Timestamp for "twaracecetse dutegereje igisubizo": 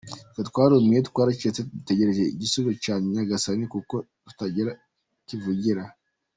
1.09-2.75